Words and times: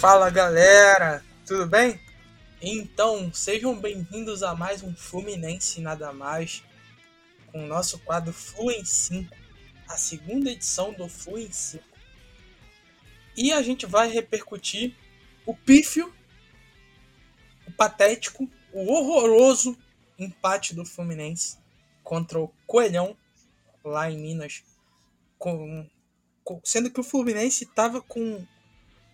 Fala 0.00 0.30
galera, 0.30 1.22
tudo 1.44 1.66
bem? 1.66 2.00
Então, 2.62 3.30
sejam 3.34 3.78
bem-vindos 3.78 4.42
a 4.42 4.54
mais 4.54 4.82
um 4.82 4.96
Fluminense 4.96 5.78
Nada 5.78 6.10
Mais, 6.10 6.64
com 7.52 7.62
o 7.62 7.66
nosso 7.66 7.98
quadro 7.98 8.32
Flu 8.32 8.70
em 8.70 8.82
5, 8.82 9.36
a 9.86 9.98
segunda 9.98 10.50
edição 10.50 10.94
do 10.94 11.06
Flu 11.06 11.38
em 11.38 11.52
5. 11.52 11.84
E 13.36 13.52
a 13.52 13.60
gente 13.60 13.84
vai 13.84 14.08
repercutir 14.08 14.94
o 15.44 15.54
pífio, 15.54 16.10
o 17.68 17.72
patético, 17.72 18.48
o 18.72 18.90
horroroso 18.90 19.76
empate 20.18 20.74
do 20.74 20.86
Fluminense 20.86 21.58
contra 22.02 22.40
o 22.40 22.48
Coelhão 22.66 23.14
lá 23.84 24.10
em 24.10 24.16
Minas, 24.16 24.62
com, 25.38 25.86
com, 26.42 26.58
sendo 26.64 26.90
que 26.90 27.00
o 27.00 27.04
Fluminense 27.04 27.64
estava 27.64 28.00
com 28.00 28.46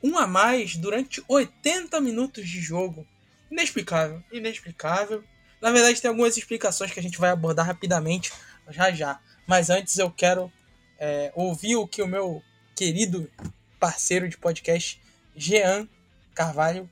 um 0.02 0.18
a 0.18 0.26
mais 0.26 0.76
durante 0.76 1.22
80 1.28 2.00
minutos 2.00 2.48
de 2.48 2.60
jogo. 2.60 3.06
Inexplicável, 3.50 4.22
inexplicável. 4.32 5.22
Na 5.60 5.70
verdade, 5.70 6.00
tem 6.00 6.08
algumas 6.08 6.36
explicações 6.36 6.92
que 6.92 7.00
a 7.00 7.02
gente 7.02 7.18
vai 7.18 7.30
abordar 7.30 7.66
rapidamente 7.66 8.32
já 8.70 8.90
já. 8.90 9.20
Mas 9.46 9.70
antes 9.70 9.96
eu 9.98 10.10
quero 10.10 10.52
é, 10.98 11.32
ouvir 11.34 11.76
o 11.76 11.86
que 11.86 12.02
o 12.02 12.08
meu 12.08 12.42
querido 12.74 13.30
parceiro 13.78 14.28
de 14.28 14.36
podcast, 14.36 15.00
Jean 15.34 15.88
Carvalho, 16.34 16.88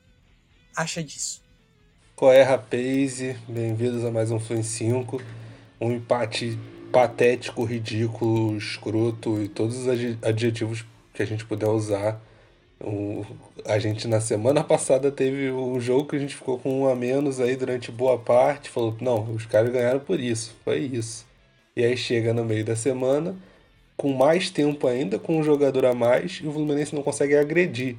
acha 0.75 1.03
disso. 1.03 1.43
Qual 2.17 2.33
é? 2.33 2.45
Bem-vindos 3.49 4.05
a 4.05 4.11
mais 4.11 4.31
um 4.31 4.39
Flu 4.39 4.63
5. 4.63 5.21
Um 5.81 5.93
empate 5.93 6.59
patético, 6.93 7.65
ridículo, 7.65 8.57
escroto 8.57 9.43
e 9.43 9.49
todos 9.49 9.77
os 9.79 9.89
adjetivos 10.23 10.85
que 11.13 11.23
a 11.23 11.27
gente 11.27 11.45
puder 11.45 11.69
usar 11.69 12.21
o, 12.85 13.27
a 13.65 13.79
gente 13.79 14.07
na 14.07 14.21
semana 14.21 14.63
passada 14.63 15.11
teve 15.11 15.51
o 15.51 15.81
jogo 15.81 16.09
que 16.09 16.17
a 16.17 16.19
gente 16.19 16.37
ficou 16.37 16.59
com 16.59 16.83
um 16.83 16.89
a 16.89 16.95
menos 16.95 17.41
aí 17.41 17.57
durante 17.57 17.91
boa 17.91 18.19
parte. 18.19 18.71
Falou, 18.71 18.97
não, 19.01 19.33
os 19.33 19.47
caras 19.47 19.73
ganharam 19.73 20.01
por 20.01 20.21
isso, 20.21 20.55
foi 20.65 20.81
isso. 20.81 21.27
E 21.77 21.85
aí 21.85 21.97
chega 21.97 22.33
no 22.33 22.45
meio 22.45 22.65
da 22.65 22.77
semana, 22.77 23.35
com 23.97 24.13
mais 24.13 24.51
tempo 24.51 24.87
ainda, 24.87 25.19
com 25.19 25.39
um 25.39 25.43
jogador 25.43 25.87
a 25.87 25.95
mais, 25.95 26.41
e 26.43 26.47
o 26.47 26.53
Fluminense 26.53 26.95
não 26.95 27.03
consegue 27.03 27.37
agredir. 27.37 27.97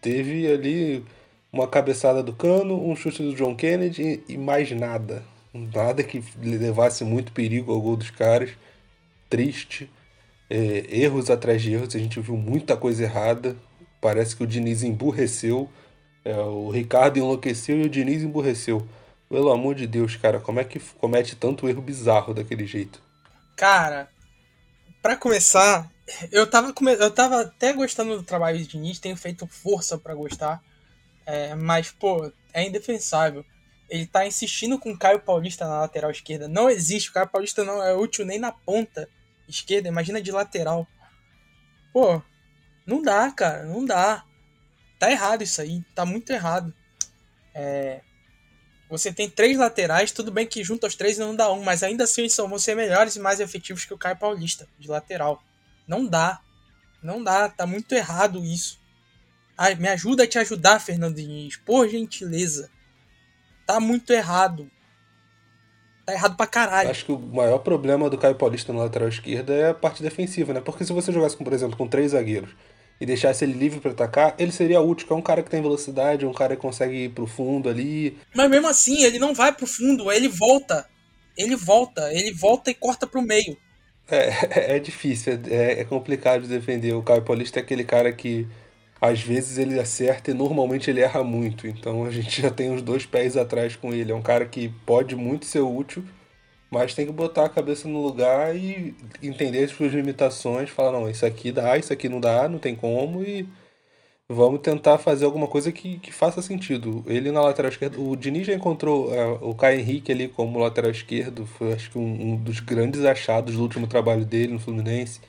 Teve 0.00 0.50
ali 0.50 1.04
uma 1.52 1.68
cabeçada 1.68 2.22
do 2.22 2.32
cano, 2.32 2.88
um 2.88 2.96
chute 2.96 3.22
do 3.22 3.34
John 3.34 3.54
Kennedy 3.54 4.22
e 4.28 4.36
mais 4.38 4.70
nada. 4.72 5.22
Nada 5.54 6.02
que 6.02 6.24
levasse 6.42 7.04
muito 7.04 7.32
perigo 7.32 7.72
ao 7.72 7.80
gol 7.80 7.96
dos 7.96 8.10
caras. 8.10 8.50
Triste. 9.28 9.88
É, 10.48 10.84
erros 10.90 11.30
atrás 11.30 11.62
de 11.62 11.72
erros, 11.72 11.94
a 11.94 11.98
gente 11.98 12.20
viu 12.20 12.36
muita 12.36 12.76
coisa 12.76 13.04
errada. 13.04 13.56
Parece 14.02 14.34
que 14.34 14.42
o 14.42 14.46
Diniz 14.46 14.82
emburreceu. 14.82 15.70
É, 16.24 16.34
o 16.34 16.70
Ricardo 16.70 17.18
enlouqueceu 17.18 17.80
e 17.80 17.86
o 17.86 17.88
Diniz 17.88 18.20
emburreceu. 18.24 18.84
Pelo 19.28 19.52
amor 19.52 19.76
de 19.76 19.86
Deus, 19.86 20.16
cara, 20.16 20.40
como 20.40 20.58
é 20.58 20.64
que 20.64 20.80
comete 20.98 21.36
tanto 21.36 21.68
erro 21.68 21.80
bizarro 21.80 22.34
daquele 22.34 22.66
jeito? 22.66 23.00
Cara, 23.56 24.10
para 25.00 25.16
começar, 25.16 25.88
eu 26.32 26.50
tava, 26.50 26.74
eu 26.98 27.10
tava 27.12 27.42
até 27.42 27.72
gostando 27.72 28.16
do 28.16 28.24
trabalho 28.24 28.58
do 28.58 28.66
Diniz, 28.66 28.98
tenho 28.98 29.16
feito 29.16 29.46
força 29.46 29.96
para 29.96 30.16
gostar. 30.16 30.60
É, 31.24 31.54
mas, 31.54 31.92
pô, 31.92 32.30
é 32.52 32.66
indefensável. 32.66 33.44
Ele 33.88 34.04
tá 34.04 34.26
insistindo 34.26 34.80
com 34.80 34.90
o 34.90 34.98
Caio 34.98 35.20
Paulista 35.20 35.64
na 35.64 35.82
lateral 35.82 36.10
esquerda. 36.10 36.48
Não 36.48 36.68
existe, 36.68 37.10
o 37.10 37.12
Caio 37.12 37.28
Paulista 37.28 37.62
não 37.62 37.80
é 37.80 37.94
útil 37.94 38.26
nem 38.26 38.40
na 38.40 38.50
ponta 38.50 39.08
esquerda, 39.48 39.86
imagina 39.86 40.20
de 40.20 40.32
lateral. 40.32 40.88
Pô, 41.92 42.20
não 42.86 43.02
dá, 43.02 43.30
cara, 43.30 43.64
não 43.64 43.84
dá. 43.84 44.24
Tá 44.98 45.10
errado 45.10 45.42
isso 45.42 45.60
aí, 45.60 45.82
tá 45.94 46.04
muito 46.04 46.30
errado. 46.30 46.72
É... 47.54 48.00
Você 48.88 49.12
tem 49.12 49.28
três 49.28 49.56
laterais, 49.56 50.12
tudo 50.12 50.30
bem 50.30 50.46
que 50.46 50.62
junto 50.62 50.84
aos 50.84 50.94
três 50.94 51.16
não 51.16 51.34
dá 51.34 51.50
um, 51.50 51.62
mas 51.62 51.82
ainda 51.82 52.04
assim 52.04 52.22
eles 52.22 52.34
são, 52.34 52.48
vão 52.48 52.58
ser 52.58 52.76
melhores 52.76 53.16
e 53.16 53.20
mais 53.20 53.40
efetivos 53.40 53.84
que 53.84 53.94
o 53.94 53.98
Caio 53.98 54.18
Paulista, 54.18 54.68
de 54.78 54.88
lateral. 54.88 55.42
Não 55.86 56.06
dá. 56.06 56.40
Não 57.02 57.22
dá, 57.22 57.48
tá 57.48 57.66
muito 57.66 57.92
errado 57.94 58.44
isso. 58.44 58.78
Ai, 59.56 59.74
me 59.74 59.88
ajuda 59.88 60.24
a 60.24 60.26
te 60.26 60.38
ajudar, 60.38 60.78
Fernando 60.78 61.16
Diniz, 61.16 61.56
por 61.56 61.88
gentileza. 61.88 62.70
Tá 63.66 63.80
muito 63.80 64.12
errado. 64.12 64.70
Tá 66.04 66.12
errado 66.12 66.36
pra 66.36 66.46
caralho. 66.46 66.90
Acho 66.90 67.04
que 67.04 67.12
o 67.12 67.18
maior 67.18 67.58
problema 67.58 68.10
do 68.10 68.18
Caio 68.18 68.34
Paulista 68.34 68.72
na 68.72 68.80
lateral 68.80 69.08
esquerda 69.08 69.52
é 69.52 69.70
a 69.70 69.74
parte 69.74 70.02
defensiva, 70.02 70.52
né? 70.52 70.60
Porque 70.60 70.84
se 70.84 70.92
você 70.92 71.12
jogasse, 71.12 71.36
com, 71.36 71.44
por 71.44 71.52
exemplo, 71.52 71.76
com 71.76 71.86
três 71.86 72.10
zagueiros 72.10 72.50
e 73.00 73.06
deixasse 73.06 73.44
ele 73.44 73.52
livre 73.52 73.80
para 73.80 73.92
atacar, 73.92 74.34
ele 74.38 74.52
seria 74.52 74.80
útil, 74.80 75.06
que 75.06 75.12
é 75.12 75.16
um 75.16 75.22
cara 75.22 75.42
que 75.42 75.50
tem 75.50 75.62
velocidade, 75.62 76.26
um 76.26 76.32
cara 76.32 76.56
que 76.56 76.62
consegue 76.62 77.04
ir 77.04 77.08
pro 77.10 77.26
fundo 77.26 77.68
ali. 77.68 78.18
Mas 78.34 78.50
mesmo 78.50 78.68
assim, 78.68 79.02
ele 79.02 79.18
não 79.18 79.34
vai 79.34 79.52
pro 79.52 79.66
fundo, 79.66 80.10
ele 80.10 80.28
volta. 80.28 80.88
Ele 81.36 81.56
volta, 81.56 82.12
ele 82.12 82.32
volta 82.32 82.70
e 82.70 82.74
corta 82.74 83.06
pro 83.06 83.22
meio. 83.22 83.56
É, 84.08 84.76
é 84.76 84.78
difícil, 84.78 85.40
é, 85.48 85.80
é 85.80 85.84
complicado 85.84 86.42
de 86.42 86.48
defender. 86.48 86.92
O 86.94 87.02
Caio 87.02 87.22
Paulista 87.22 87.60
é 87.60 87.62
aquele 87.62 87.84
cara 87.84 88.12
que 88.12 88.46
às 89.02 89.20
vezes 89.20 89.58
ele 89.58 89.80
acerta 89.80 90.30
e 90.30 90.34
normalmente 90.34 90.88
ele 90.88 91.00
erra 91.00 91.24
muito. 91.24 91.66
Então 91.66 92.04
a 92.04 92.10
gente 92.12 92.40
já 92.40 92.50
tem 92.52 92.72
os 92.72 92.80
dois 92.80 93.04
pés 93.04 93.36
atrás 93.36 93.74
com 93.74 93.92
ele. 93.92 94.12
É 94.12 94.14
um 94.14 94.22
cara 94.22 94.46
que 94.46 94.68
pode 94.86 95.16
muito 95.16 95.44
ser 95.44 95.58
útil, 95.60 96.04
mas 96.70 96.94
tem 96.94 97.04
que 97.04 97.12
botar 97.12 97.46
a 97.46 97.48
cabeça 97.48 97.88
no 97.88 98.00
lugar 98.00 98.54
e 98.56 98.94
entender 99.20 99.64
as 99.64 99.72
suas 99.72 99.92
limitações, 99.92 100.70
falar, 100.70 100.92
não, 100.92 101.10
isso 101.10 101.26
aqui 101.26 101.50
dá, 101.50 101.76
isso 101.76 101.92
aqui 101.92 102.08
não 102.08 102.20
dá, 102.20 102.48
não 102.48 102.60
tem 102.60 102.76
como, 102.76 103.24
e 103.24 103.48
vamos 104.28 104.60
tentar 104.60 104.98
fazer 104.98 105.24
alguma 105.24 105.48
coisa 105.48 105.72
que, 105.72 105.98
que 105.98 106.12
faça 106.12 106.40
sentido. 106.40 107.04
Ele 107.08 107.32
na 107.32 107.42
lateral 107.42 107.70
esquerda, 107.72 108.00
o 108.00 108.16
Diniz 108.16 108.46
já 108.46 108.54
encontrou 108.54 109.08
uh, 109.10 109.50
o 109.50 109.54
Caio 109.54 109.80
Henrique 109.80 110.12
ali 110.12 110.28
como 110.28 110.60
lateral 110.60 110.92
esquerdo, 110.92 111.44
foi 111.44 111.72
acho 111.72 111.90
que 111.90 111.98
um, 111.98 112.32
um, 112.32 112.36
dos 112.36 112.60
grandes 112.60 113.04
achados 113.04 113.56
do 113.56 113.62
último 113.62 113.86
trabalho 113.88 114.24
dele 114.24 114.52
no 114.52 114.60
Fluminense. 114.60 115.20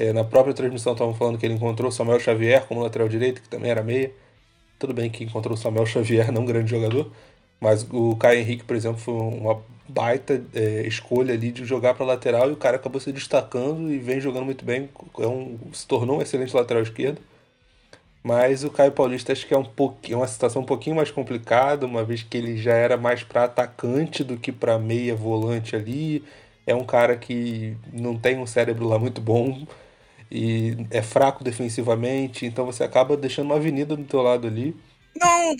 É, 0.00 0.12
na 0.12 0.22
própria 0.22 0.54
transmissão 0.54 0.92
estavam 0.92 1.12
falando 1.12 1.38
que 1.38 1.44
ele 1.44 1.54
encontrou 1.54 1.90
Samuel 1.90 2.20
Xavier 2.20 2.64
como 2.66 2.80
lateral 2.80 3.08
direito, 3.08 3.42
que 3.42 3.48
também 3.48 3.72
era 3.72 3.82
meia. 3.82 4.12
Tudo 4.78 4.94
bem 4.94 5.10
que 5.10 5.24
encontrou 5.24 5.56
Samuel 5.56 5.86
Xavier, 5.86 6.30
não 6.32 6.42
um 6.42 6.46
grande 6.46 6.70
jogador, 6.70 7.10
mas 7.60 7.84
o 7.90 8.14
Caio 8.16 8.38
Henrique, 8.38 8.62
por 8.62 8.76
exemplo, 8.76 9.00
foi 9.00 9.14
uma 9.14 9.60
baita 9.88 10.40
é, 10.54 10.86
escolha 10.86 11.34
ali 11.34 11.50
de 11.50 11.64
jogar 11.64 11.94
para 11.94 12.06
lateral 12.06 12.48
e 12.48 12.52
o 12.52 12.56
cara 12.56 12.76
acabou 12.76 13.00
se 13.00 13.10
destacando 13.10 13.90
e 13.92 13.98
vem 13.98 14.20
jogando 14.20 14.44
muito 14.44 14.64
bem, 14.64 14.88
é 15.18 15.26
um, 15.26 15.58
se 15.72 15.84
tornou 15.86 16.18
um 16.18 16.22
excelente 16.22 16.54
lateral 16.54 16.82
esquerdo. 16.82 17.20
Mas 18.22 18.62
o 18.62 18.70
Caio 18.70 18.92
Paulista 18.92 19.32
acho 19.32 19.46
que 19.46 19.54
é 19.54 19.58
um 19.58 19.64
pouquinho, 19.64 20.18
uma 20.18 20.28
situação 20.28 20.62
um 20.62 20.66
pouquinho 20.66 20.94
mais 20.94 21.10
complicada, 21.10 21.86
uma 21.86 22.04
vez 22.04 22.22
que 22.22 22.36
ele 22.36 22.56
já 22.56 22.74
era 22.74 22.96
mais 22.96 23.24
para 23.24 23.44
atacante 23.44 24.22
do 24.22 24.36
que 24.36 24.52
para 24.52 24.78
meia 24.78 25.14
volante 25.16 25.74
ali. 25.74 26.22
É 26.66 26.74
um 26.74 26.84
cara 26.84 27.16
que 27.16 27.76
não 27.92 28.16
tem 28.16 28.38
um 28.38 28.46
cérebro 28.46 28.86
lá 28.86 28.98
muito 28.98 29.20
bom 29.20 29.66
e 30.30 30.76
é 30.90 31.02
fraco 31.02 31.42
defensivamente, 31.42 32.44
então 32.44 32.66
você 32.66 32.84
acaba 32.84 33.16
deixando 33.16 33.46
uma 33.46 33.56
avenida 33.56 33.96
do 33.96 34.04
teu 34.04 34.20
lado 34.20 34.46
ali. 34.46 34.76
Não, 35.16 35.56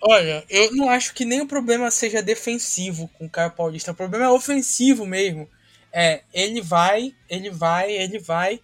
olha, 0.00 0.44
eu 0.48 0.74
não 0.74 0.88
acho 0.88 1.12
que 1.12 1.24
nem 1.24 1.40
o 1.40 1.46
problema 1.46 1.90
seja 1.90 2.22
defensivo 2.22 3.08
com 3.18 3.26
o 3.26 3.30
Caio 3.30 3.50
Paulista. 3.50 3.92
O 3.92 3.94
problema 3.94 4.24
é 4.24 4.30
ofensivo 4.30 5.04
mesmo. 5.04 5.48
É, 5.92 6.22
ele 6.32 6.62
vai, 6.62 7.12
ele 7.28 7.50
vai, 7.50 7.92
ele 7.92 8.18
vai, 8.18 8.60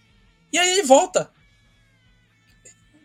e 0.51 0.57
aí 0.57 0.71
ele 0.71 0.83
volta. 0.83 1.29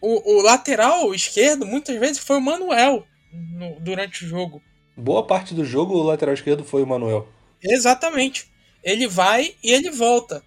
O, 0.00 0.38
o 0.38 0.42
lateral 0.42 1.14
esquerdo, 1.14 1.66
muitas 1.66 1.98
vezes, 1.98 2.18
foi 2.18 2.36
o 2.36 2.40
Manuel 2.40 3.06
no, 3.32 3.78
durante 3.80 4.24
o 4.24 4.28
jogo. 4.28 4.62
Boa 4.96 5.26
parte 5.26 5.54
do 5.54 5.64
jogo, 5.64 5.94
o 5.94 6.02
lateral 6.02 6.34
esquerdo 6.34 6.64
foi 6.64 6.82
o 6.82 6.86
Manuel. 6.86 7.28
Exatamente. 7.62 8.50
Ele 8.82 9.06
vai 9.06 9.54
e 9.62 9.72
ele 9.72 9.90
volta. 9.90 10.42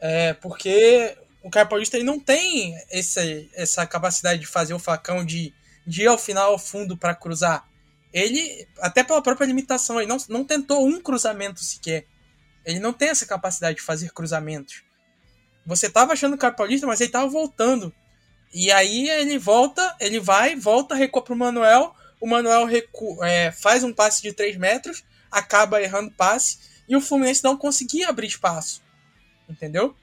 É, 0.00 0.32
porque 0.34 1.16
o 1.42 1.50
Caio 1.50 1.68
Paulista 1.68 1.96
ele 1.96 2.04
não 2.04 2.20
tem 2.20 2.74
esse, 2.90 3.50
essa 3.54 3.86
capacidade 3.86 4.40
de 4.40 4.46
fazer 4.46 4.74
o 4.74 4.78
facão 4.78 5.24
de 5.24 5.54
de 5.86 6.02
ir 6.02 6.06
ao 6.06 6.18
final 6.18 6.52
ao 6.52 6.58
fundo 6.58 6.96
para 6.96 7.14
cruzar. 7.14 7.68
Ele, 8.12 8.66
até 8.78 9.02
pela 9.04 9.22
própria 9.22 9.46
limitação, 9.46 10.00
ele 10.00 10.08
não, 10.08 10.16
não 10.28 10.44
tentou 10.44 10.86
um 10.86 11.00
cruzamento 11.00 11.62
sequer. 11.62 12.06
Ele 12.64 12.78
não 12.78 12.92
tem 12.92 13.08
essa 13.08 13.26
capacidade 13.26 13.76
de 13.76 13.82
fazer 13.82 14.12
cruzamentos. 14.12 14.82
Você 15.66 15.88
tava 15.88 16.12
achando 16.12 16.34
o 16.34 16.38
cara 16.38 16.54
paulista, 16.54 16.86
mas 16.86 17.00
ele 17.00 17.10
tava 17.10 17.28
voltando. 17.28 17.92
E 18.52 18.70
aí 18.72 19.08
ele 19.08 19.38
volta, 19.38 19.96
ele 20.00 20.18
vai, 20.18 20.56
volta, 20.56 20.94
recua 20.94 21.22
pro 21.22 21.36
Manuel. 21.36 21.94
O 22.20 22.26
Manuel 22.26 22.66
recu 22.66 23.22
é, 23.24 23.52
faz 23.52 23.84
um 23.84 23.92
passe 23.92 24.22
de 24.22 24.32
3 24.32 24.56
metros, 24.56 25.04
acaba 25.30 25.80
errando 25.80 26.10
passe. 26.12 26.58
E 26.88 26.96
o 26.96 27.00
Fluminense 27.00 27.44
não 27.44 27.56
conseguia 27.56 28.08
abrir 28.08 28.26
espaço. 28.26 28.82
Entendeu? 29.48 29.96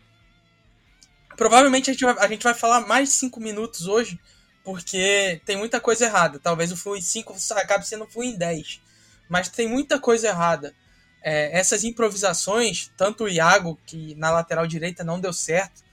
Provavelmente 1.37 1.89
a 1.89 1.93
gente 1.93 2.03
vai, 2.03 2.17
a 2.17 2.27
gente 2.27 2.43
vai 2.43 2.53
falar 2.53 2.81
mais 2.81 3.09
5 3.11 3.39
minutos 3.39 3.87
hoje 3.87 4.19
porque 4.63 5.39
tem 5.45 5.55
muita 5.55 5.79
coisa 5.79 6.03
errada. 6.03 6.39
Talvez 6.39 6.73
o 6.73 6.75
Flu 6.75 6.97
em 6.97 7.01
5 7.01 7.33
acabe 7.51 7.87
sendo 7.87 8.05
o 8.13 8.23
em 8.23 8.35
10. 8.35 8.81
Mas 9.29 9.47
tem 9.47 9.65
muita 9.65 9.97
coisa 9.97 10.27
errada. 10.27 10.75
É, 11.23 11.57
essas 11.57 11.85
improvisações, 11.85 12.91
tanto 12.97 13.23
o 13.23 13.29
Iago, 13.29 13.79
que 13.85 14.13
na 14.15 14.29
lateral 14.29 14.67
direita 14.67 15.05
não 15.05 15.21
deu 15.21 15.31
certo, 15.31 15.83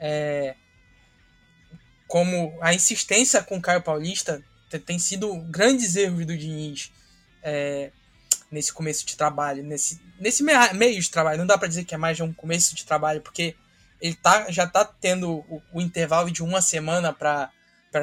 é, 0.00 0.56
como 2.08 2.56
a 2.60 2.74
insistência 2.74 3.42
com 3.42 3.58
o 3.58 3.62
Caio 3.62 3.82
Paulista 3.82 4.42
tem 4.84 4.98
sido 4.98 5.32
grandes 5.42 5.94
erros 5.94 6.26
do 6.26 6.36
Diniz 6.36 6.92
é, 7.42 7.92
nesse 8.50 8.72
começo 8.72 9.06
de 9.06 9.16
trabalho, 9.16 9.62
nesse, 9.62 10.00
nesse 10.18 10.42
meio 10.42 11.00
de 11.00 11.10
trabalho. 11.10 11.38
Não 11.38 11.46
dá 11.46 11.56
para 11.56 11.68
dizer 11.68 11.84
que 11.84 11.94
é 11.94 11.98
mais 11.98 12.18
um 12.20 12.32
começo 12.32 12.74
de 12.74 12.84
trabalho, 12.84 13.20
porque 13.20 13.54
ele 14.00 14.14
tá, 14.14 14.50
já 14.50 14.66
tá 14.66 14.84
tendo 14.84 15.30
o, 15.30 15.62
o 15.72 15.80
intervalo 15.80 16.30
de 16.30 16.42
uma 16.42 16.60
semana 16.60 17.12
para 17.12 17.50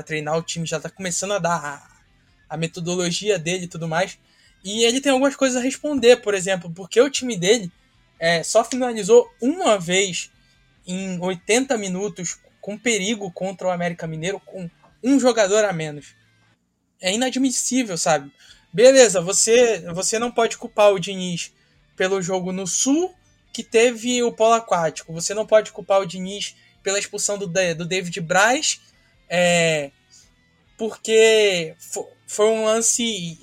treinar 0.05 0.37
o 0.37 0.43
time, 0.43 0.65
já 0.65 0.79
tá 0.79 0.89
começando 0.89 1.33
a 1.33 1.39
dar 1.39 1.63
a, 1.63 2.55
a 2.55 2.57
metodologia 2.57 3.37
dele 3.37 3.65
e 3.65 3.67
tudo 3.67 3.87
mais. 3.87 4.17
E 4.63 4.83
ele 4.83 5.01
tem 5.01 5.11
algumas 5.11 5.35
coisas 5.35 5.57
a 5.57 5.63
responder, 5.63 6.17
por 6.17 6.33
exemplo, 6.33 6.71
porque 6.71 6.99
o 6.99 7.09
time 7.09 7.37
dele 7.37 7.71
é, 8.19 8.43
só 8.43 8.63
finalizou 8.63 9.29
uma 9.41 9.77
vez 9.77 10.31
em 10.87 11.19
80 11.19 11.77
minutos 11.77 12.37
com 12.61 12.77
perigo 12.77 13.29
contra 13.31 13.67
o 13.67 13.71
América 13.71 14.07
Mineiro 14.07 14.39
com 14.39 14.69
um 15.03 15.19
jogador 15.19 15.65
a 15.65 15.73
menos. 15.73 16.15
É 17.01 17.13
inadmissível, 17.13 17.97
sabe? 17.97 18.31
Beleza, 18.71 19.21
você, 19.21 19.79
você 19.93 20.17
não 20.17 20.31
pode 20.31 20.57
culpar 20.57 20.93
o 20.93 20.99
Diniz 20.99 21.51
pelo 21.95 22.21
jogo 22.21 22.51
no 22.51 22.65
Sul 22.65 23.13
que 23.53 23.63
teve 23.63 24.23
o 24.23 24.31
polo 24.31 24.55
aquático. 24.55 25.13
Você 25.13 25.33
não 25.35 25.45
pode 25.45 25.71
culpar 25.71 26.01
o 26.01 26.05
Diniz 26.05 26.55
pela 26.81 26.97
expulsão 26.97 27.38
do, 27.38 27.47
do 27.47 27.85
David 27.85 28.19
Braz, 28.19 28.81
é, 29.29 29.91
porque 30.75 31.75
foi 32.25 32.47
um 32.47 32.65
lance 32.65 33.39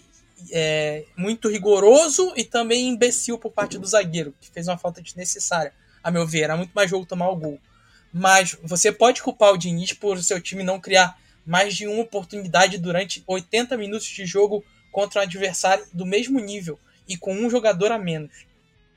é, 0.50 1.04
muito 1.16 1.48
rigoroso 1.48 2.32
e 2.36 2.44
também 2.44 2.88
imbecil 2.88 3.38
por 3.38 3.52
parte 3.52 3.78
do 3.78 3.86
zagueiro, 3.86 4.34
que 4.40 4.50
fez 4.50 4.66
uma 4.66 4.76
falta 4.76 5.00
desnecessária, 5.00 5.72
a 6.02 6.10
meu 6.10 6.26
ver. 6.26 6.42
Era 6.42 6.56
muito 6.56 6.72
mais 6.72 6.90
jogo 6.90 7.06
tomar 7.06 7.30
o 7.30 7.36
gol. 7.36 7.58
Mas 8.12 8.56
você 8.64 8.90
pode 8.90 9.22
culpar 9.22 9.52
o 9.52 9.56
Diniz 9.56 9.92
por 9.92 10.22
seu 10.22 10.40
time 10.40 10.64
não 10.64 10.80
criar 10.80 11.16
mais 11.46 11.76
de 11.76 11.86
uma 11.86 12.02
oportunidade 12.02 12.78
durante 12.78 13.22
80 13.26 13.76
minutos 13.76 14.08
de 14.08 14.26
jogo 14.26 14.64
contra 14.90 15.20
um 15.20 15.22
adversário 15.22 15.86
do 15.92 16.04
mesmo 16.04 16.40
nível 16.40 16.78
e 17.08 17.16
com 17.16 17.32
um 17.32 17.48
jogador 17.48 17.92
a 17.92 17.98
menos. 17.98 18.49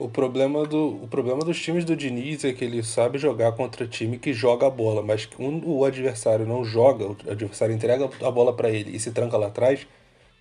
O 0.03 0.09
problema, 0.09 0.65
do, 0.65 1.01
o 1.01 1.07
problema 1.07 1.45
dos 1.45 1.57
times 1.61 1.85
do 1.85 1.95
Diniz 1.95 2.44
é 2.44 2.51
que 2.51 2.65
ele 2.65 2.83
sabe 2.83 3.17
jogar 3.17 3.53
contra 3.53 3.88
time 3.88 4.19
que 4.19 4.33
joga 4.33 4.67
a 4.67 4.69
bola, 4.69 5.01
mas 5.01 5.25
quando 5.25 5.65
o 5.73 5.85
adversário 5.85 6.45
não 6.45 6.65
joga, 6.65 7.05
o 7.05 7.15
adversário 7.31 7.73
entrega 7.73 8.09
a 8.21 8.29
bola 8.29 8.51
para 8.51 8.69
ele 8.69 8.94
e 8.94 9.00
se 9.00 9.11
tranca 9.11 9.38
lá 9.38 9.47
atrás, 9.47 9.88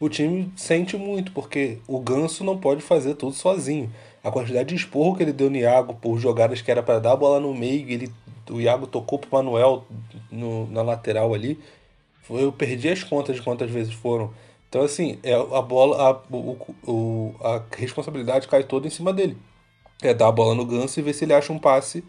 o 0.01 0.09
time 0.09 0.53
sente 0.57 0.97
muito, 0.97 1.31
porque 1.31 1.79
o 1.87 2.01
Ganso 2.01 2.43
não 2.43 2.59
pode 2.59 2.83
fazer 2.83 3.15
tudo 3.15 3.35
sozinho. 3.37 3.89
A 4.25 4.33
quantidade 4.33 4.71
de 4.71 4.75
esporro 4.75 5.15
que 5.15 5.23
ele 5.23 5.33
deu 5.33 5.49
no 5.49 5.57
Iago 5.57 5.95
por 5.95 6.19
jogadas 6.19 6.61
que 6.61 6.69
era 6.69 6.83
para 6.83 6.99
dar 6.99 7.13
a 7.13 7.17
bola 7.17 7.39
no 7.39 7.55
meio, 7.55 7.89
ele, 7.89 8.13
o 8.51 8.61
Iago 8.61 8.89
tocou 8.89 9.17
pro 9.17 9.31
Manuel 9.31 9.85
no, 10.29 10.67
na 10.73 10.83
lateral 10.83 11.33
ali. 11.33 11.57
Eu 12.29 12.51
perdi 12.51 12.89
as 12.89 13.05
contas 13.05 13.37
de 13.37 13.43
quantas 13.43 13.71
vezes 13.71 13.95
foram. 13.95 14.33
Então, 14.69 14.83
assim, 14.83 15.21
é 15.23 15.35
a 15.35 15.63
bola, 15.63 16.11
a, 16.11 16.35
o, 16.35 16.59
o, 16.85 17.35
a 17.41 17.63
responsabilidade 17.77 18.49
cai 18.49 18.65
toda 18.65 18.89
em 18.89 18.91
cima 18.91 19.13
dele. 19.13 19.37
É 20.03 20.15
dar 20.15 20.29
a 20.29 20.33
bola 20.33 20.55
no 20.55 20.67
Ganso 20.67 20.99
e 20.99 21.03
ver 21.03 21.13
se 21.13 21.25
ele 21.25 21.35
acha 21.35 21.53
um 21.53 21.59
passe 21.59 22.05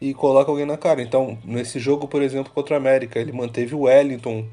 e 0.00 0.12
coloca 0.12 0.50
alguém 0.50 0.66
na 0.66 0.76
cara. 0.76 1.02
Então, 1.02 1.38
nesse 1.44 1.78
jogo, 1.78 2.06
por 2.06 2.22
exemplo, 2.22 2.52
contra 2.52 2.74
o 2.74 2.76
América, 2.76 3.18
ele 3.18 3.32
manteve 3.32 3.74
o 3.74 3.82
Wellington 3.82 4.46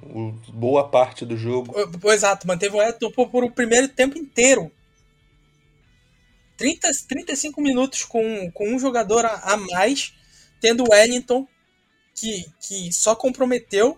boa 0.54 0.88
parte 0.88 1.26
do 1.26 1.38
jogo. 1.38 1.74
Exato, 2.12 2.48
manteve 2.48 2.76
o 2.76 2.80
Wellington 2.80 3.12
por, 3.12 3.30
por 3.30 3.44
o 3.44 3.52
primeiro 3.52 3.88
tempo 3.88 4.18
inteiro. 4.18 4.72
30, 6.58 6.90
35 7.08 7.60
minutos 7.60 8.04
com, 8.04 8.52
com 8.52 8.70
um 8.74 8.80
jogador 8.80 9.26
a, 9.26 9.34
a 9.54 9.58
mais, 9.58 10.14
tendo 10.62 10.84
o 10.84 10.92
Wellington, 10.92 11.48
que, 12.14 12.46
que 12.60 12.94
só 12.94 13.16
comprometeu 13.16 13.98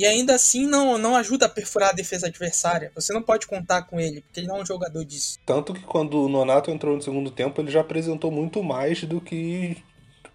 e 0.00 0.06
ainda 0.06 0.34
assim 0.34 0.66
não, 0.66 0.96
não 0.96 1.14
ajuda 1.14 1.44
a 1.44 1.48
perfurar 1.48 1.90
a 1.90 1.92
defesa 1.92 2.26
adversária. 2.26 2.90
Você 2.94 3.12
não 3.12 3.20
pode 3.20 3.46
contar 3.46 3.82
com 3.82 4.00
ele, 4.00 4.22
porque 4.22 4.40
ele 4.40 4.46
não 4.46 4.56
é 4.56 4.62
um 4.62 4.66
jogador 4.66 5.04
disso. 5.04 5.38
Tanto 5.44 5.74
que 5.74 5.82
quando 5.82 6.24
o 6.24 6.26
Nonato 6.26 6.70
entrou 6.70 6.96
no 6.96 7.02
segundo 7.02 7.30
tempo, 7.30 7.60
ele 7.60 7.70
já 7.70 7.82
apresentou 7.82 8.30
muito 8.30 8.62
mais 8.62 9.04
do 9.04 9.20
que 9.20 9.76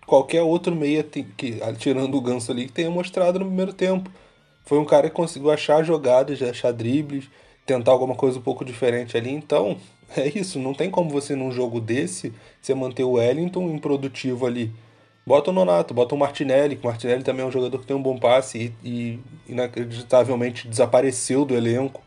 qualquer 0.06 0.44
outro 0.44 0.76
meia 0.76 1.02
que, 1.02 1.58
tirando 1.80 2.16
o 2.16 2.22
Ganso 2.22 2.52
ali, 2.52 2.68
que 2.68 2.74
tenha 2.74 2.92
mostrado 2.92 3.40
no 3.40 3.48
primeiro 3.48 3.74
tempo. 3.74 4.08
Foi 4.66 4.78
um 4.78 4.86
cara 4.86 5.10
que 5.10 5.16
conseguiu 5.16 5.50
achar 5.50 5.84
jogadas, 5.84 6.40
achar 6.44 6.72
dribles, 6.72 7.26
tentar 7.66 7.92
alguma 7.92 8.14
coisa 8.14 8.38
um 8.38 8.44
pouco 8.44 8.64
diferente 8.64 9.18
ali. 9.18 9.32
Então, 9.32 9.80
é 10.16 10.28
isso. 10.28 10.60
Não 10.60 10.76
tem 10.76 10.92
como 10.92 11.10
você, 11.10 11.36
num 11.36 11.52
jogo 11.52 11.82
desse, 11.82 12.32
você 12.62 12.76
manter 12.76 13.04
o 13.04 13.14
Wellington 13.14 13.72
improdutivo 13.72 14.46
ali. 14.46 14.72
Bota 15.26 15.50
o 15.50 15.54
Nonato, 15.54 15.94
bota 15.94 16.14
o 16.14 16.18
Martinelli, 16.18 16.76
que 16.76 16.86
o 16.86 16.90
Martinelli 16.90 17.24
também 17.24 17.44
é 17.44 17.48
um 17.48 17.52
jogador 17.52 17.80
que 17.80 17.88
tem 17.88 17.96
um 17.96 18.02
bom 18.02 18.18
passe 18.18 18.74
e, 18.84 18.90
e 18.90 19.20
inacreditavelmente 19.48 20.68
desapareceu 20.68 21.44
do 21.46 21.56
elenco 21.56 22.06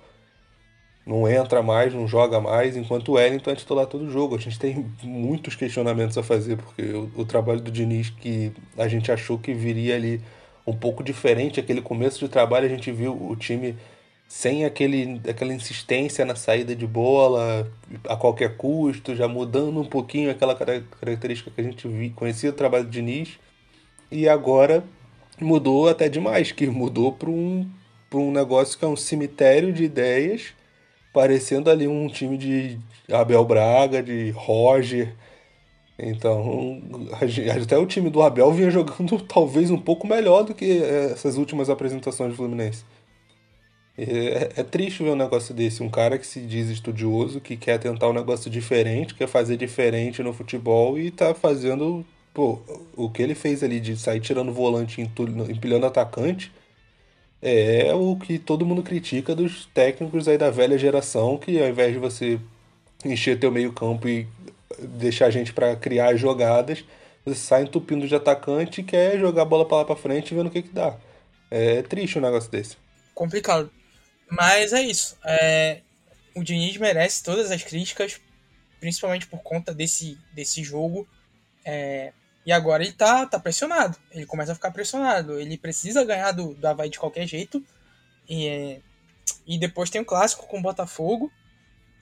não 1.09 1.27
entra 1.27 1.63
mais, 1.63 1.95
não 1.95 2.07
joga 2.07 2.39
mais, 2.39 2.77
enquanto 2.77 3.09
o 3.09 3.13
Wellington 3.13 3.51
é 3.51 3.55
titular 3.55 3.87
todo 3.87 4.11
jogo. 4.11 4.37
A 4.37 4.39
gente 4.39 4.59
tem 4.59 4.93
muitos 5.03 5.57
questionamentos 5.57 6.19
a 6.19 6.23
fazer, 6.23 6.59
porque 6.59 6.83
o, 6.83 7.11
o, 7.17 7.25
trabalho 7.25 7.63
do 7.63 7.71
Diniz, 7.71 8.11
que 8.11 8.53
a 8.77 8.87
gente 8.87 9.11
achou 9.11 9.39
que 9.39 9.55
viria 9.55 9.97
ali 9.97 10.21
um 10.67 10.77
pouco 10.77 11.03
diferente, 11.03 11.59
aquele 11.59 11.81
começo 11.81 12.19
de 12.19 12.29
trabalho, 12.29 12.67
a 12.67 12.69
gente 12.69 12.93
viu 12.93 13.15
o 13.15 13.35
time 13.35 13.75
sem 14.29 14.67
aquele, 14.67 15.23
aquela 15.29 15.55
insistência 15.55 16.23
na 16.25 16.37
saída 16.37 16.77
de 16.77 16.87
bola 16.87 17.67
a 18.07 18.15
qualquer 18.15 18.59
custo, 18.59 19.17
já 19.17 19.27
mudando 19.27 19.81
um 19.81 19.87
pouquinho 19.87 20.31
aquela 20.31 20.55
característica 20.55 21.51
que 21.51 21.61
a 21.61 21.65
gente 21.65 21.89
conhecia 22.15 22.51
o 22.51 22.53
trabalho 22.53 22.85
do 22.85 22.91
Diniz, 22.91 23.39
e 24.11 24.29
agora 24.29 24.85
mudou 25.41 25.89
até 25.89 26.11
demais, 26.11 26.53
que 26.53 26.67
mudou 26.67 27.13
para 27.13 27.31
um, 27.31 27.67
um 28.13 28.31
negócio 28.31 28.79
que 28.79 28.85
é 28.85 28.89
um 28.89 28.97
cemitério 28.97 29.73
de 29.73 29.85
ideias 29.85 30.53
parecendo 31.13 31.71
ali 31.71 31.89
um 31.89 32.07
time 32.07 32.37
de 32.37 32.79
Abel 33.11 33.45
Braga, 33.45 34.03
de 34.03 34.31
Roger. 34.31 35.15
Então, 35.99 36.81
até 37.61 37.77
o 37.77 37.87
time 37.87 38.11
do 38.11 38.23
Abel 38.23 38.53
vinha 38.53 38.71
jogando 38.71 39.19
talvez 39.27 39.71
um 39.71 39.79
pouco 39.79 40.07
melhor 40.07 40.45
do 40.45 40.55
que 40.55 40.81
essas 40.83 41.37
últimas 41.37 41.71
apresentações 41.71 42.31
do 42.31 42.37
Fluminense. 42.37 42.85
É, 44.01 44.61
é, 44.61 44.63
triste 44.63 45.03
ver 45.03 45.11
um 45.11 45.17
negócio 45.17 45.53
desse. 45.53 45.83
Um 45.83 45.91
cara 45.91 46.17
que 46.19 46.27
se 46.27 46.41
diz 46.41 46.69
estudioso, 46.69 47.41
que 47.41 47.57
quer 47.57 47.79
tentar 47.81 48.09
um 48.09 48.13
negócio 48.13 48.49
diferente, 48.49 49.13
quer 49.13 49.27
fazer 49.27 49.57
diferente 49.57 50.23
no 50.23 50.33
futebol 50.33 50.97
e 50.97 51.11
tá 51.11 51.35
fazendo. 51.35 52.07
Pô, 52.33 52.61
o 52.97 53.11
que 53.11 53.21
ele 53.21 53.35
fez 53.35 53.65
ali 53.65 53.81
de 53.81 53.97
sair 53.97 54.21
tirando 54.21 54.53
volante, 54.53 55.01
empilhando 55.01 55.87
atacante, 55.87 56.53
é 57.43 57.93
o 57.95 58.17
que 58.17 58.39
todo 58.39 58.65
mundo 58.65 58.83
critica 58.83 59.35
dos 59.35 59.67
técnicos 59.67 60.29
aí 60.29 60.39
da 60.39 60.51
velha 60.51 60.79
geração, 60.79 61.37
que 61.37 61.61
ao 61.61 61.69
invés 61.69 61.93
de 61.93 61.99
você 61.99 62.39
encher 63.05 63.41
teu 63.41 63.51
meio 63.51 63.73
campo 63.73 64.09
e 64.09 64.29
deixar 64.79 65.27
a 65.27 65.31
gente 65.31 65.53
para 65.53 65.75
criar 65.75 66.15
jogadas, 66.15 66.85
você 67.25 67.35
sai 67.35 67.63
entupindo 67.65 68.07
de 68.07 68.15
atacante 68.15 68.81
e 68.81 68.85
quer 68.85 69.19
jogar 69.19 69.43
a 69.43 69.45
bola 69.45 69.67
para 69.67 69.79
lá 69.79 69.85
para 69.85 69.97
frente 69.97 70.33
e 70.33 70.37
vendo 70.37 70.47
o 70.47 70.51
que 70.51 70.63
que 70.63 70.73
dá. 70.73 70.97
É 71.51 71.83
triste 71.83 72.19
um 72.19 72.23
negócio 72.23 72.51
desse. 72.51 72.77
Complicado. 73.15 73.78
Mas 74.31 74.73
é 74.73 74.83
isso. 74.83 75.17
É... 75.25 75.81
O 76.35 76.43
Diniz 76.43 76.77
merece 76.77 77.23
todas 77.23 77.51
as 77.51 77.63
críticas, 77.63 78.21
principalmente 78.79 79.27
por 79.27 79.43
conta 79.43 79.75
desse, 79.75 80.19
desse 80.33 80.63
jogo. 80.63 81.09
É... 81.65 82.13
E 82.47 82.53
agora 82.53 82.83
ele 82.83 82.93
tá, 82.93 83.27
tá 83.27 83.39
pressionado. 83.39 83.99
Ele 84.11 84.25
começa 84.25 84.53
a 84.53 84.55
ficar 84.55 84.71
pressionado. 84.71 85.39
Ele 85.39 85.59
precisa 85.59 86.05
ganhar 86.05 86.33
do, 86.33 86.55
do 86.55 86.67
Havaí 86.67 86.89
de 86.89 86.99
qualquer 86.99 87.27
jeito. 87.27 87.63
E, 88.29 88.81
e 89.47 89.59
depois 89.59 89.91
tem 89.91 90.01
o 90.01 90.05
clássico 90.05 90.47
com 90.47 90.59
o 90.59 90.63
Botafogo. 90.63 91.31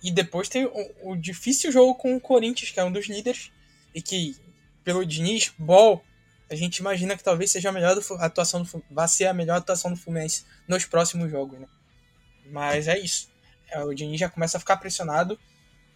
E 0.02 0.10
depois 0.10 0.48
tem 0.48 0.64
o, 0.64 0.94
o, 1.02 1.16
difícil 1.16 1.72
jogo 1.72 1.96
com 1.96 2.14
o 2.14 2.20
Corinthians, 2.20 2.70
que 2.70 2.78
é 2.78 2.84
um 2.84 2.92
dos 2.92 3.08
líderes. 3.08 3.50
E 3.94 4.00
que, 4.00 4.36
pelo 4.84 5.04
Diniz, 5.04 5.52
Ball, 5.58 6.04
a 6.48 6.54
gente 6.54 6.76
imagina 6.76 7.16
que 7.16 7.24
talvez 7.24 7.50
seja 7.50 7.70
a 7.70 7.72
melhor 7.72 7.98
atuação 8.20 8.62
do 8.62 8.84
vai 8.88 9.08
ser 9.08 9.26
a 9.26 9.34
melhor 9.34 9.56
atuação 9.56 9.90
do 9.90 9.96
Fluminense 9.96 10.44
nos 10.68 10.84
próximos 10.84 11.28
jogos, 11.30 11.58
né? 11.58 11.66
Mas 12.50 12.88
é 12.88 12.98
isso. 12.98 13.28
É, 13.70 13.82
o 13.82 13.94
Diniz 13.94 14.20
já 14.20 14.28
começa 14.28 14.56
a 14.56 14.60
ficar 14.60 14.76
pressionado. 14.76 15.38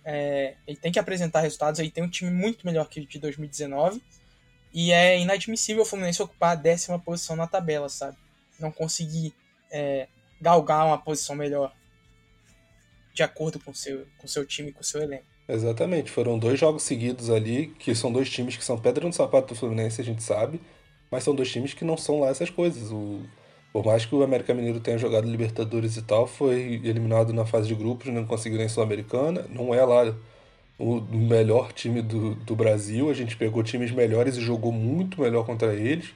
É, 0.05 0.55
ele 0.67 0.77
tem 0.77 0.91
que 0.93 0.99
apresentar 0.99 1.41
resultados. 1.41 1.81
Ele 1.81 1.91
tem 1.91 2.05
um 2.05 2.11
time 2.11 2.31
muito 2.31 2.67
melhor 2.67 2.89
que 2.89 3.01
o 3.01 3.07
de 3.07 3.19
2019 3.19 4.03
e 4.73 4.93
é 4.93 5.19
inadmissível 5.19 5.83
o 5.83 5.87
Fluminense 5.87 6.23
ocupar 6.23 6.53
a 6.53 6.55
décima 6.55 6.99
posição 6.99 7.35
na 7.35 7.47
tabela, 7.47 7.89
sabe? 7.89 8.17
Não 8.59 8.71
conseguir 8.71 9.35
é, 9.71 10.07
galgar 10.41 10.87
uma 10.87 10.99
posição 10.99 11.35
melhor 11.35 11.75
de 13.13 13.23
acordo 13.23 13.59
com 13.59 13.75
seu, 13.75 14.07
com 14.19 14.29
seu 14.29 14.47
time, 14.47 14.73
com 14.73 14.83
seu 14.83 15.03
elenco. 15.03 15.25
Exatamente, 15.49 16.11
foram 16.11 16.39
dois 16.39 16.61
jogos 16.61 16.85
seguidos 16.85 17.29
ali, 17.29 17.75
que 17.79 17.93
são 17.95 18.13
dois 18.13 18.31
times 18.31 18.57
que 18.57 18.65
são 18.65 18.79
pedra 18.79 19.05
no 19.05 19.13
sapato 19.13 19.49
do 19.49 19.59
Fluminense, 19.59 20.01
a 20.01 20.05
gente 20.05 20.23
sabe, 20.23 20.61
mas 21.11 21.25
são 21.25 21.35
dois 21.35 21.51
times 21.51 21.75
que 21.75 21.85
não 21.85 21.97
são 21.97 22.21
lá 22.21 22.29
essas 22.29 22.49
coisas. 22.49 22.93
O, 22.93 23.21
por 23.73 23.85
mais 23.85 24.05
que 24.05 24.15
o 24.15 24.23
América 24.23 24.53
Mineiro 24.53 24.81
tenha 24.81 24.99
jogado 24.99 25.31
Libertadores 25.31 25.97
e 25.97 26.03
tal, 26.03 26.27
foi 26.27 26.81
eliminado 26.85 27.33
na 27.33 27.47
fase 27.47 27.69
de 27.69 27.75
grupos, 27.75 28.13
não 28.13 28.27
conseguiu 28.27 28.59
nem 28.59 28.69
Sul-Americana, 28.69 29.47
não 29.49 29.75
é 29.75 29.85
lá 29.85 30.15
o 30.79 31.01
melhor 31.01 31.73
time 31.73 32.01
do, 32.01 32.35
do 32.35 32.57
Brasil. 32.57 33.11
A 33.11 33.15
gente 33.15 33.37
pegou 33.37 33.63
times 33.63 33.91
melhores 33.91 34.37
e 34.37 34.41
jogou 34.41 34.73
muito 34.73 35.21
melhor 35.21 35.45
contra 35.45 35.75
eles. 35.75 36.11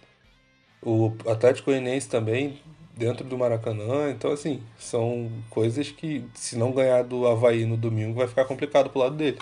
O 0.83 1.15
Atlético 1.27 1.71
Goianiense 1.71 2.09
também, 2.09 2.59
dentro 2.97 3.25
do 3.25 3.37
Maracanã. 3.37 4.11
Então, 4.11 4.33
assim, 4.33 4.63
são 4.79 5.31
coisas 5.51 5.91
que, 5.91 6.25
se 6.35 6.57
não 6.57 6.73
ganhar 6.73 7.03
do 7.03 7.27
Havaí 7.27 7.67
no 7.67 7.77
domingo, 7.77 8.19
vai 8.19 8.27
ficar 8.27 8.47
complicado 8.47 8.89
pro 8.89 9.01
lado 9.01 9.17
dele. 9.17 9.39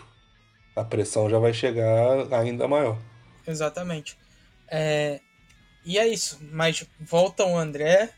A 0.74 0.84
pressão 0.84 1.30
já 1.30 1.38
vai 1.38 1.52
chegar 1.52 2.32
ainda 2.32 2.66
maior. 2.66 2.98
Exatamente. 3.46 4.18
É... 4.68 5.20
E 5.84 5.98
é 5.98 6.06
isso. 6.06 6.38
Mas 6.50 6.84
volta 7.00 7.44
o 7.44 7.56
André. 7.56 8.12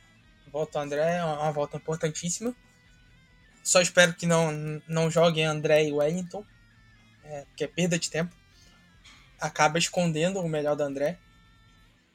Volta 0.52 0.78
o 0.78 0.83
André, 0.83 1.16
é 1.16 1.25
uma 1.25 1.50
volta 1.50 1.76
importantíssima. 1.76 2.54
Só 3.62 3.80
espero 3.80 4.14
que 4.14 4.26
não, 4.26 4.52
não 4.87 5.11
joguem 5.11 5.44
André 5.44 5.85
e 5.85 5.92
Wellington, 5.92 6.44
é, 7.25 7.47
que 7.56 7.64
é 7.64 7.66
perda 7.66 7.99
de 7.99 8.11
tempo. 8.11 8.37
Acaba 9.40 9.78
escondendo 9.78 10.38
o 10.40 10.49
melhor 10.49 10.76
do 10.76 10.83
André. 10.83 11.18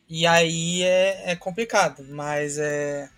E 0.08 0.26
aí 0.26 0.84
é, 0.84 1.32
é 1.32 1.36
complicado, 1.36 2.06
mas 2.08 2.58
é, 2.58 3.10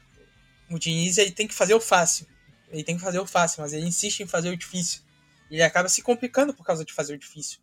o 0.69 0.79
Diniz 0.79 1.17
ele 1.17 1.31
tem 1.31 1.47
que 1.47 1.53
fazer 1.53 1.73
o 1.73 1.81
fácil. 1.81 2.25
Ele 2.69 2.83
tem 2.83 2.95
que 2.95 3.03
fazer 3.03 3.19
o 3.19 3.27
fácil, 3.27 3.61
mas 3.61 3.73
ele 3.73 3.85
insiste 3.85 4.21
em 4.21 4.27
fazer 4.27 4.49
o 4.49 4.57
difícil. 4.57 5.01
Ele 5.49 5.61
acaba 5.61 5.89
se 5.89 6.01
complicando 6.01 6.53
por 6.53 6.65
causa 6.65 6.85
de 6.85 6.93
fazer 6.93 7.13
o 7.13 7.17
difícil. 7.17 7.59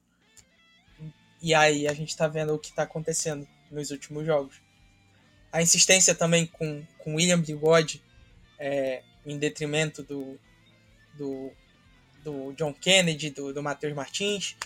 E 1.40 1.54
aí 1.54 1.88
a 1.88 1.94
gente 1.94 2.16
tá 2.16 2.28
vendo 2.28 2.54
o 2.54 2.58
que 2.58 2.72
tá 2.72 2.82
acontecendo 2.82 3.48
nos 3.70 3.90
últimos 3.90 4.24
jogos. 4.24 4.60
A 5.52 5.62
insistência 5.62 6.14
também 6.14 6.46
com, 6.46 6.84
com 6.98 7.14
William 7.14 7.40
Bigode 7.40 8.02
é, 8.58 9.02
em 9.24 9.38
detrimento 9.38 10.02
do, 10.02 10.38
do, 11.14 11.50
do 12.22 12.52
John 12.52 12.74
Kennedy, 12.74 13.30
do, 13.30 13.52
do 13.52 13.62
Matheus 13.62 13.94
Martins. 13.94 14.56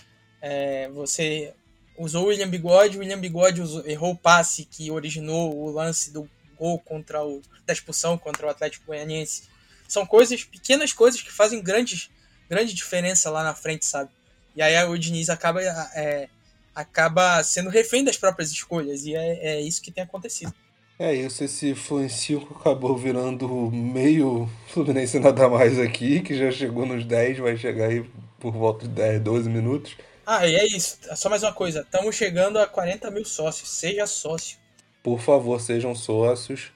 É, 0.41 0.89
você 0.89 1.53
usou 1.97 2.25
o 2.25 2.27
William 2.27 2.49
Bigode, 2.49 2.97
o 2.97 2.99
William 2.99 3.19
Bigode 3.19 3.61
usou, 3.61 3.85
errou 3.87 4.11
o 4.11 4.17
passe 4.17 4.65
que 4.65 4.91
originou 4.91 5.55
o 5.55 5.71
lance 5.71 6.11
do 6.11 6.29
gol 6.57 6.79
contra 6.79 7.23
o 7.23 7.41
da 7.65 7.73
expulsão 7.73 8.17
contra 8.17 8.47
o 8.47 8.49
Atlético 8.49 8.87
Goianiense. 8.87 9.43
São 9.87 10.05
coisas, 10.05 10.43
pequenas 10.43 10.91
coisas 10.91 11.21
que 11.21 11.31
fazem 11.31 11.61
grandes, 11.61 12.09
grande 12.49 12.73
diferença 12.73 13.29
lá 13.29 13.43
na 13.43 13.53
frente, 13.53 13.85
sabe? 13.85 14.09
E 14.55 14.61
aí 14.61 14.83
o 14.85 14.97
Diniz 14.97 15.29
acaba, 15.29 15.61
é, 15.61 16.29
acaba 16.75 17.43
sendo 17.43 17.69
refém 17.69 18.03
das 18.03 18.17
próprias 18.17 18.51
escolhas, 18.51 19.05
e 19.05 19.15
é, 19.15 19.55
é 19.55 19.61
isso 19.61 19.81
que 19.81 19.91
tem 19.91 20.03
acontecido. 20.03 20.53
É 20.99 21.13
isso, 21.13 21.43
esse 21.43 21.75
5 21.75 22.57
acabou 22.59 22.95
virando 22.95 23.49
meio 23.71 24.49
Fluminense 24.67 25.19
nada 25.19 25.49
mais 25.49 25.79
aqui, 25.79 26.21
que 26.21 26.37
já 26.37 26.51
chegou 26.51 26.85
nos 26.85 27.03
10, 27.03 27.39
vai 27.39 27.57
chegar 27.57 27.89
aí 27.89 28.05
por 28.39 28.53
volta 28.53 28.87
de 28.87 28.93
10, 28.93 29.21
12 29.21 29.49
minutos. 29.49 29.97
Ah, 30.25 30.47
e 30.47 30.55
é 30.55 30.65
isso. 30.65 30.99
Só 31.15 31.29
mais 31.29 31.43
uma 31.43 31.51
coisa. 31.51 31.81
Estamos 31.81 32.15
chegando 32.15 32.57
a 32.57 32.65
40 32.65 33.11
mil 33.11 33.25
sócios. 33.25 33.69
Seja 33.69 34.07
sócio. 34.07 34.57
Por 35.01 35.19
favor, 35.19 35.59
sejam 35.59 35.93
sócios. 35.93 36.71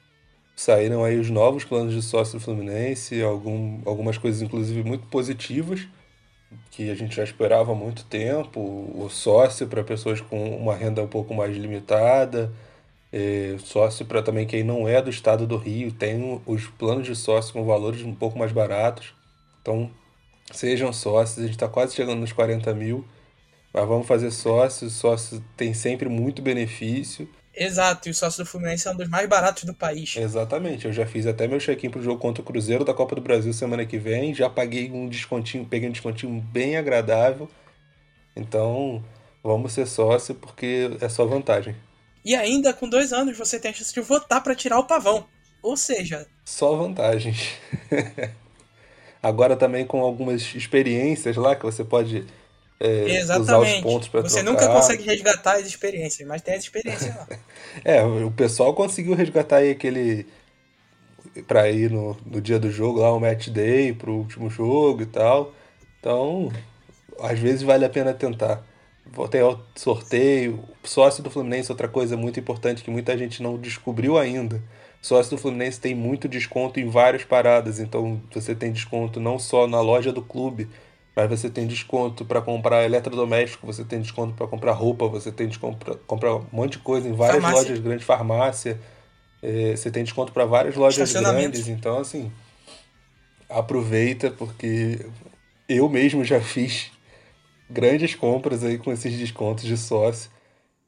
Saíram 0.55 1.03
aí 1.03 1.17
os 1.17 1.29
novos 1.29 1.63
planos 1.63 1.93
de 1.93 2.01
sócio 2.01 2.39
do 2.39 2.43
Fluminense, 2.43 3.21
algum, 3.21 3.79
algumas 3.85 4.17
coisas 4.17 4.41
inclusive 4.41 4.83
muito 4.83 5.05
positivas, 5.05 5.87
que 6.71 6.89
a 6.89 6.95
gente 6.95 7.15
já 7.15 7.23
esperava 7.23 7.71
há 7.71 7.75
muito 7.75 8.05
tempo. 8.05 8.59
O 8.59 9.09
sócio 9.09 9.67
para 9.67 9.83
pessoas 9.83 10.21
com 10.21 10.55
uma 10.55 10.75
renda 10.75 11.01
um 11.01 11.07
pouco 11.07 11.33
mais 11.33 11.55
limitada, 11.55 12.51
é, 13.11 13.55
sócio 13.59 14.05
para 14.05 14.21
também 14.21 14.45
quem 14.45 14.63
não 14.63 14.87
é 14.87 15.01
do 15.01 15.09
estado 15.09 15.47
do 15.47 15.57
Rio, 15.57 15.91
tem 15.91 16.41
os 16.45 16.67
planos 16.67 17.05
de 17.05 17.15
sócio 17.15 17.53
com 17.53 17.63
valores 17.63 18.03
um 18.03 18.13
pouco 18.13 18.37
mais 18.37 18.51
baratos. 18.51 19.13
Então, 19.61 19.89
sejam 20.51 20.93
sócios, 20.93 21.39
a 21.39 21.41
gente 21.43 21.51
está 21.51 21.67
quase 21.67 21.95
chegando 21.95 22.19
nos 22.19 22.31
40 22.31 22.73
mil. 22.73 23.05
Mas 23.73 23.87
vamos 23.87 24.07
fazer 24.07 24.31
sócio, 24.31 24.89
sócio 24.89 25.43
tem 25.55 25.73
sempre 25.73 26.09
muito 26.09 26.41
benefício. 26.41 27.29
Exato, 27.59 28.07
e 28.07 28.11
o 28.11 28.13
sócio 28.13 28.43
do 28.43 28.47
Fluminense 28.47 28.87
é 28.87 28.91
um 28.91 28.95
dos 28.95 29.09
mais 29.09 29.27
baratos 29.27 29.63
do 29.63 29.73
país. 29.73 30.15
Exatamente, 30.15 30.85
eu 30.85 30.93
já 30.93 31.07
fiz 31.07 31.25
até 31.25 31.47
meu 31.47 31.57
check-in 31.57 31.89
pro 31.89 32.03
jogo 32.03 32.19
contra 32.19 32.43
o 32.43 32.45
Cruzeiro 32.45 32.85
da 32.85 32.93
Copa 32.93 33.15
do 33.15 33.21
Brasil 33.21 33.51
semana 33.51 33.83
que 33.83 33.97
vem, 33.97 34.35
já 34.35 34.47
paguei 34.47 34.91
um 34.91 35.09
descontinho, 35.09 35.65
peguei 35.65 35.89
um 35.89 35.91
descontinho 35.91 36.39
bem 36.39 36.77
agradável. 36.77 37.49
Então, 38.35 39.03
vamos 39.43 39.73
ser 39.73 39.87
sócio 39.87 40.35
porque 40.35 40.91
é 41.01 41.09
só 41.09 41.25
vantagem. 41.25 41.75
E 42.23 42.35
ainda 42.35 42.73
com 42.73 42.87
dois 42.87 43.11
anos 43.11 43.35
você 43.35 43.59
tem 43.59 43.71
a 43.71 43.73
chance 43.73 43.91
de 43.91 44.01
votar 44.01 44.43
para 44.43 44.53
tirar 44.53 44.77
o 44.77 44.85
pavão. 44.85 45.25
Ou 45.63 45.75
seja. 45.75 46.27
Só 46.45 46.75
vantagens. 46.75 47.55
Agora 49.23 49.55
também 49.55 49.85
com 49.85 50.01
algumas 50.01 50.53
experiências 50.53 51.35
lá 51.35 51.55
que 51.55 51.63
você 51.63 51.83
pode 51.83 52.23
é, 52.79 53.23
usar 53.39 53.59
os 53.59 53.73
pontos 53.79 54.07
para 54.07 54.21
Você 54.21 54.43
nunca 54.43 54.67
consegue 54.67 55.03
resgatar 55.03 55.55
as 55.55 55.65
experiências, 55.65 56.27
mas 56.27 56.41
tem 56.41 56.55
as 56.55 56.63
experiências 56.63 57.15
lá. 57.15 57.27
é, 57.83 58.03
o 58.03 58.29
pessoal 58.31 58.73
conseguiu 58.73 59.15
resgatar 59.15 59.57
aí 59.57 59.71
aquele. 59.71 60.27
pra 61.47 61.69
ir 61.71 61.89
no, 61.89 62.15
no 62.25 62.39
dia 62.39 62.59
do 62.59 62.69
jogo 62.69 62.99
lá, 62.99 63.11
o 63.11 63.19
match 63.19 63.47
day 63.49 63.93
pro 63.93 64.13
último 64.13 64.49
jogo 64.49 65.01
e 65.01 65.07
tal. 65.07 65.53
Então, 65.99 66.51
às 67.19 67.39
vezes 67.39 67.63
vale 67.63 67.83
a 67.83 67.89
pena 67.89 68.13
tentar. 68.13 68.63
Tem 69.31 69.41
o 69.41 69.59
sorteio. 69.75 70.63
Sócio 70.83 71.23
do 71.23 71.31
Fluminense, 71.31 71.71
outra 71.71 71.87
coisa 71.87 72.15
muito 72.15 72.39
importante 72.39 72.83
que 72.83 72.91
muita 72.91 73.17
gente 73.17 73.41
não 73.41 73.57
descobriu 73.57 74.17
ainda. 74.19 74.61
Sócio 75.01 75.35
do 75.35 75.41
Fluminense 75.41 75.79
tem 75.79 75.95
muito 75.95 76.27
desconto 76.27 76.79
em 76.79 76.89
várias 76.89 77.23
paradas. 77.23 77.79
Então, 77.79 78.21
você 78.31 78.53
tem 78.53 78.71
desconto 78.71 79.19
não 79.19 79.39
só 79.39 79.65
na 79.65 79.81
loja 79.81 80.11
do 80.11 80.21
clube, 80.21 80.69
mas 81.17 81.27
você 81.27 81.49
tem 81.49 81.65
desconto 81.65 82.23
para 82.23 82.39
comprar 82.43 82.85
eletrodoméstico, 82.85 83.65
você 83.65 83.83
tem 83.83 83.99
desconto 83.99 84.35
para 84.35 84.45
comprar 84.45 84.73
roupa, 84.73 85.07
você 85.07 85.31
tem 85.31 85.47
desconto 85.47 85.83
para 85.83 85.95
comprar 85.95 86.35
um 86.35 86.45
monte 86.51 86.73
de 86.73 86.77
coisa 86.77 87.09
em 87.09 87.13
várias 87.13 87.41
farmácia. 87.41 87.59
lojas 87.59 87.79
grandes, 87.79 88.05
farmácia. 88.05 88.79
É, 89.41 89.75
você 89.75 89.89
tem 89.89 90.03
desconto 90.03 90.31
para 90.31 90.45
várias 90.45 90.75
lojas 90.75 91.11
grandes. 91.11 91.67
Então, 91.69 91.97
assim, 91.97 92.31
aproveita, 93.49 94.29
porque 94.29 95.07
eu 95.67 95.89
mesmo 95.89 96.23
já 96.23 96.39
fiz 96.39 96.91
grandes 97.67 98.13
compras 98.13 98.63
aí 98.63 98.77
com 98.77 98.91
esses 98.91 99.17
descontos 99.17 99.63
de 99.63 99.75
sócio. 99.75 100.29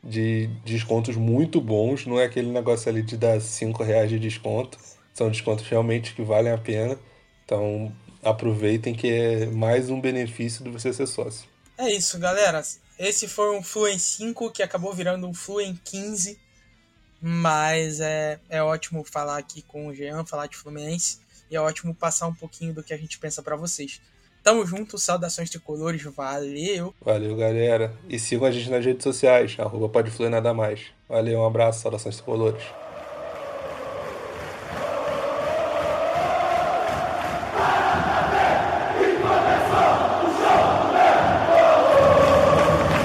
De 0.03 0.45
descontos 0.63 1.15
muito 1.15 1.59
bons, 1.59 2.05
não 2.05 2.19
é 2.19 2.25
aquele 2.25 2.51
negócio 2.51 2.87
ali 2.87 3.01
de 3.01 3.17
dar 3.17 3.41
5 3.41 3.81
reais 3.81 4.11
de 4.11 4.19
desconto. 4.19 4.77
São 5.11 5.31
descontos 5.31 5.67
realmente 5.67 6.13
que 6.13 6.21
valem 6.21 6.53
a 6.53 6.57
pena. 6.59 6.99
Então, 7.43 7.91
aproveitem 8.23 8.93
que 8.93 9.09
é 9.09 9.45
mais 9.45 9.89
um 9.89 9.99
benefício 9.99 10.63
de 10.63 10.69
você 10.69 10.91
ser 10.93 11.07
sócio. 11.07 11.47
É 11.77 11.89
isso, 11.91 12.19
galera. 12.19 12.61
Esse 12.97 13.27
foi 13.27 13.57
um 13.57 13.63
Fluent 13.63 13.99
5 13.99 14.51
que 14.51 14.61
acabou 14.61 14.93
virando 14.93 15.27
um 15.27 15.33
Fluent 15.33 15.77
15. 15.83 16.37
Mas 17.21 17.99
é, 17.99 18.39
é 18.49 18.63
ótimo 18.63 19.03
falar 19.03 19.37
aqui 19.37 19.61
com 19.61 19.87
o 19.87 19.93
Jean, 19.93 20.25
falar 20.25 20.47
de 20.47 20.57
Fluminense. 20.57 21.19
E 21.49 21.55
é 21.55 21.61
ótimo 21.61 21.93
passar 21.93 22.27
um 22.27 22.33
pouquinho 22.33 22.73
do 22.73 22.83
que 22.83 22.93
a 22.93 22.97
gente 22.97 23.17
pensa 23.17 23.41
para 23.41 23.55
vocês. 23.55 24.01
Tamo 24.43 24.65
junto, 24.65 24.97
saudações 24.97 25.49
tricolores, 25.49 26.01
valeu! 26.01 26.93
Valeu, 27.01 27.35
galera. 27.35 27.93
E 28.07 28.17
sigam 28.17 28.47
a 28.47 28.51
gente 28.51 28.69
nas 28.69 28.85
redes 28.85 29.03
sociais, 29.03 29.55
arroba 29.59 29.89
pode 29.89 30.11
nada 30.29 30.53
mais. 30.53 30.81
Valeu, 31.09 31.39
um 31.39 31.45
abraço, 31.45 31.81
saudações 31.81 32.15
tricolores. 32.15 32.63